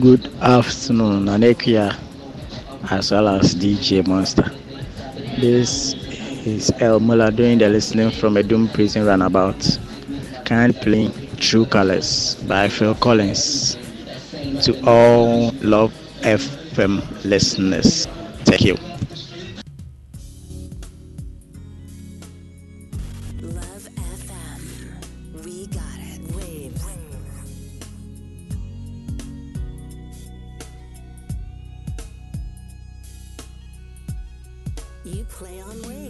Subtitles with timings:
[0.00, 1.94] Good afternoon, Anekia,
[2.90, 4.50] as well as DJ Monster.
[5.38, 5.92] This
[6.46, 9.78] is El Muller doing the listening from a Doom Prison Runabout.
[10.46, 13.76] Can't play True Colors by Phil Collins.
[14.62, 18.06] To all Love FM listeners,
[18.46, 18.91] thank you.
[35.42, 36.01] Play on Wave.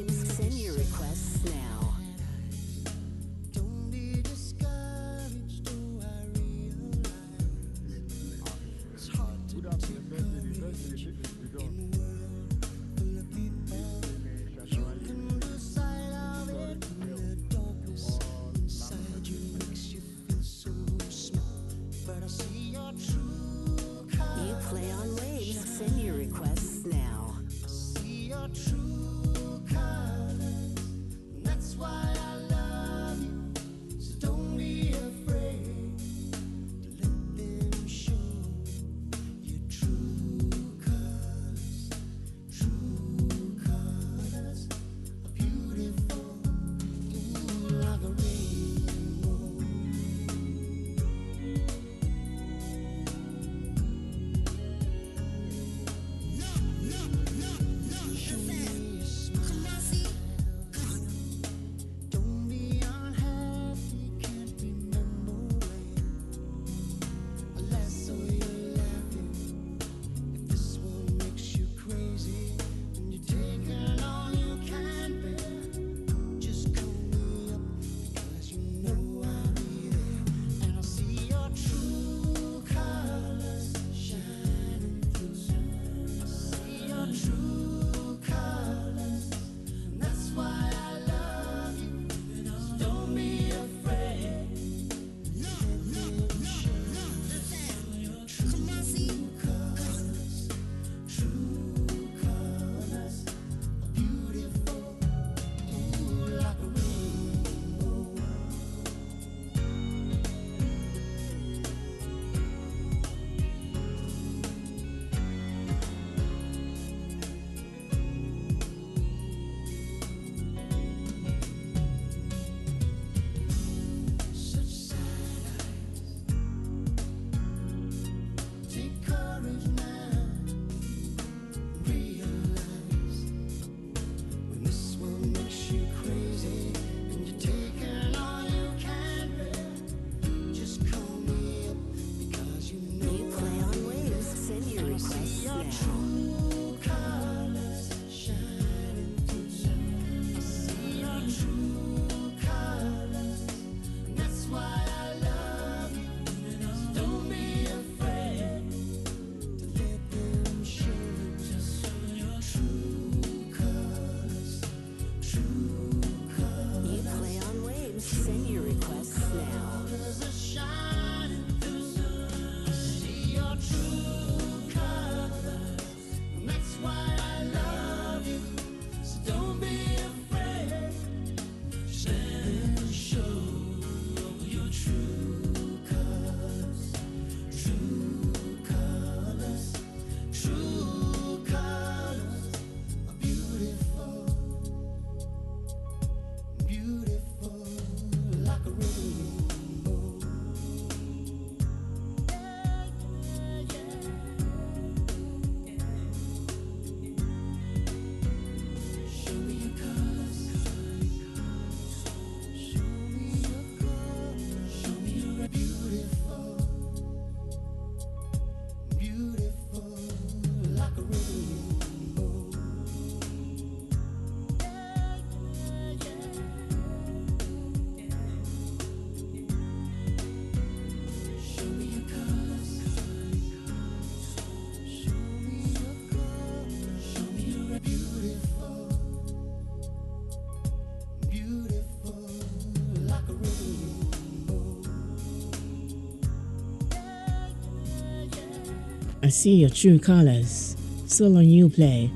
[249.22, 250.76] I see your true colors.
[251.06, 252.10] So long, you play.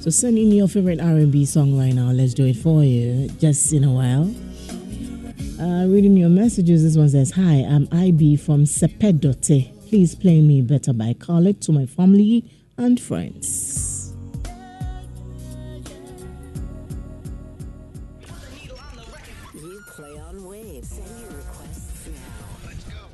[0.00, 2.10] So send in your favorite R&B song right now.
[2.10, 3.28] Let's do it for you.
[3.40, 4.34] Just in a while.
[5.58, 9.70] Uh, reading your messages, this one says, Hi, I'm IB from Sepedote.
[9.88, 14.12] Please play me better by call to my family and friends.
[19.54, 20.88] You play on waves.
[20.88, 22.66] Send your requests now.
[22.66, 23.13] Let's go.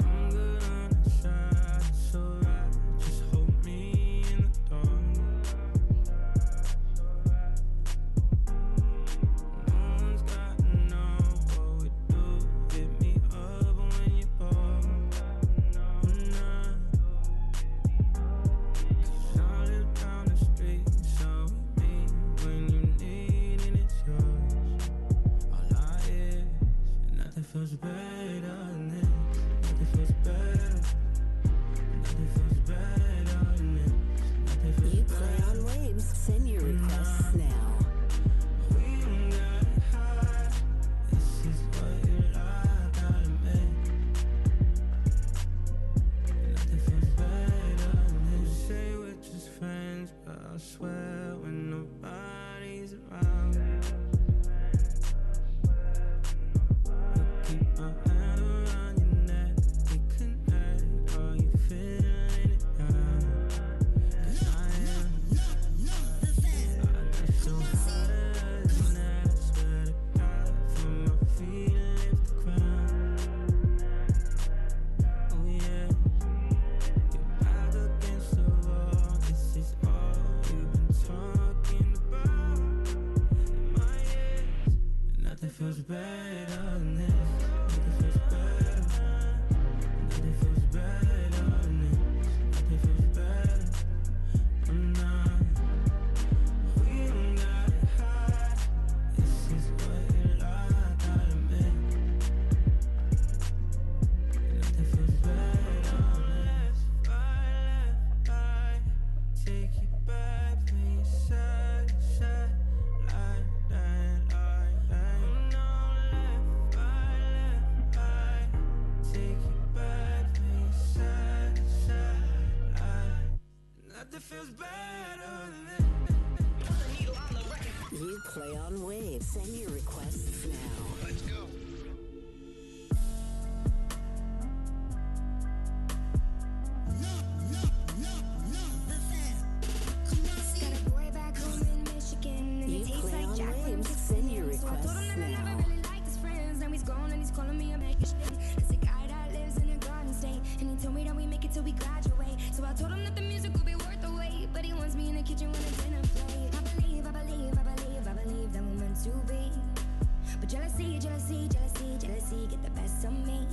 [161.01, 163.47] jealousy, jealousy, jealousy get the best of me.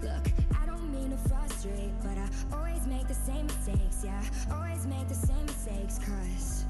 [0.00, 0.28] Look,
[0.62, 5.08] I don't mean to frustrate But I always make the same mistakes Yeah, always make
[5.08, 6.64] the same mistakes Cause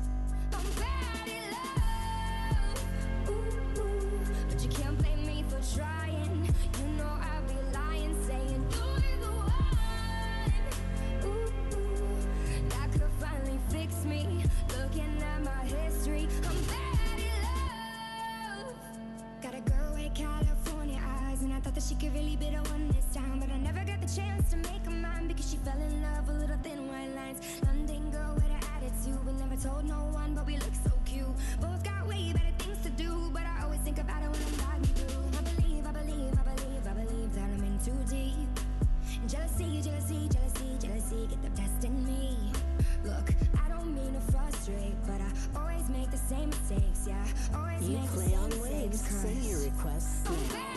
[0.54, 1.52] I'm bad at
[2.56, 3.28] love.
[3.28, 6.07] Ooh, ooh, But you can't blame me for trying.
[21.80, 24.56] she could really be the one this time But I never got the chance to
[24.56, 27.38] make her mine Because she fell in love with little thin white lines.
[27.64, 31.26] London girl with her attitude We never told no one, but we look so cute.
[31.60, 34.94] Both got way better things to do But I always think about when I'm driving
[34.94, 38.48] through I believe, I believe, I believe, I believe That I'm in too deep.
[39.28, 42.36] Jealousy, jealousy, jealousy, jealousy Get the best in me.
[43.04, 45.30] Look, I don't mean to frustrate But I
[45.60, 47.24] always make the same mistakes, yeah.
[47.54, 50.24] Always you make the same mistakes play on waves, your requests.
[50.26, 50.67] Oh,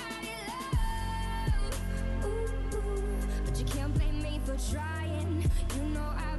[4.69, 6.30] trying, you know I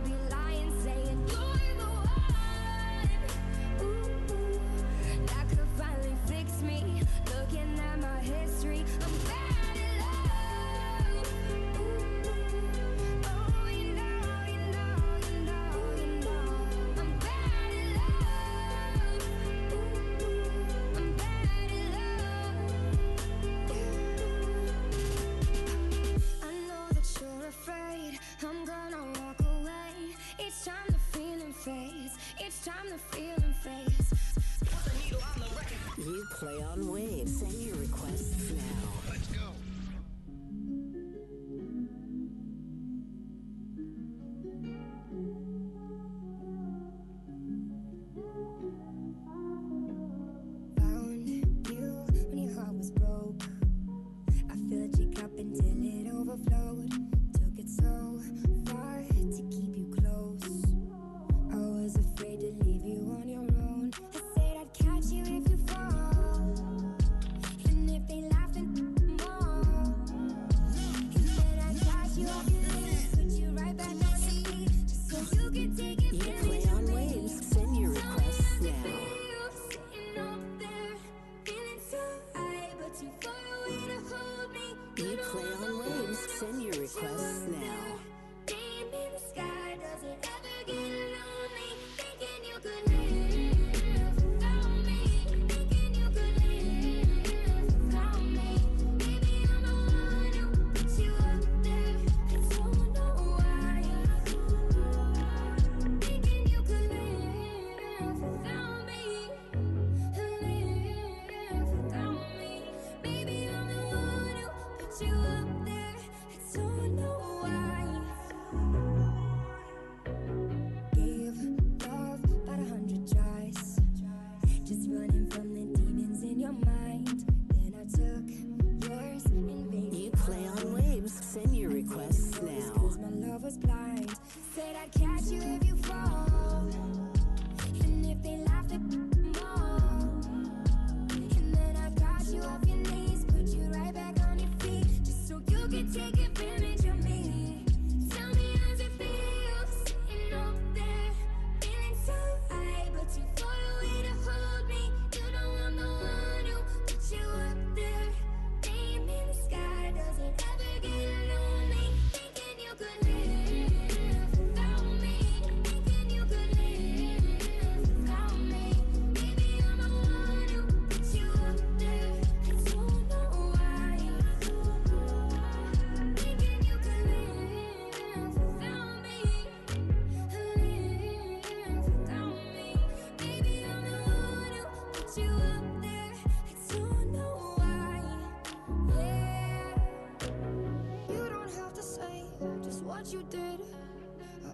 [193.12, 193.60] you did.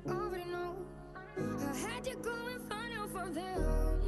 [0.07, 0.75] I already know.
[1.37, 4.01] I had you going far now from there.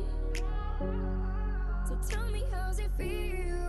[1.86, 3.59] So tell me, how's it feel?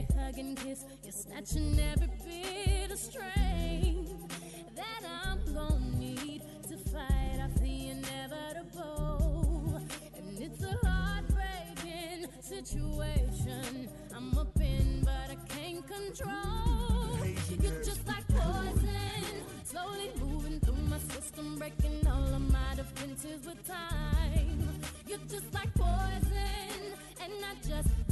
[0.00, 0.84] every hug and kiss.
[1.02, 9.80] You're snatching every bit of strength that I'm gonna need to fight off the inevitable.
[10.16, 13.88] And it's a heartbreaking situation.
[14.14, 17.26] I'm up in, but I can't control.
[17.60, 23.66] You're just like poison, slowly moving through my system, breaking all of my defenses with
[23.66, 24.80] time.
[25.06, 28.09] You're just like poison, and I just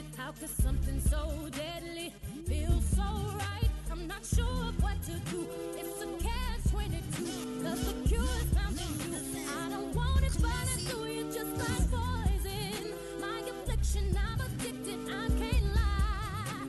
[0.00, 2.12] it out cause something so deadly.
[2.46, 3.70] Feels so right.
[3.90, 5.46] I'm not sure of what to do.
[5.76, 9.18] It's a catch 22 cause the cure is found in you.
[9.62, 12.84] I don't want it but i do you just like poison.
[13.20, 15.00] My affliction i'm addicted.
[15.08, 16.66] I can't lie.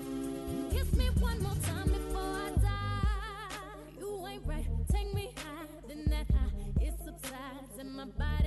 [0.72, 4.00] Kiss me one more time before i die.
[4.00, 4.66] You ain't right.
[4.92, 6.28] Take me higher than that.
[6.36, 8.41] High it subsides in my body.